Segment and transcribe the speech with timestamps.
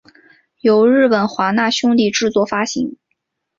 [0.61, 2.97] 由日本华纳兄弟制作发行。